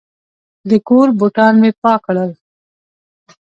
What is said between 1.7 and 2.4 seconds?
پاک کړل.